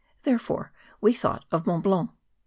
Therefore 0.23 0.71
we 0.99 1.13
thought 1.13 1.45
of 1.51 1.67
Mont 1.67 1.83
Blanc. 1.83 2.09